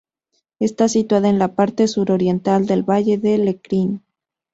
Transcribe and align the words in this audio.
Está 0.59 0.89
situada 0.89 1.29
en 1.29 1.37
la 1.37 1.53
parte 1.53 1.87
suroriental 1.87 2.65
del 2.65 2.81
Valle 2.81 3.19
de 3.19 3.37
Lecrín. 3.37 4.01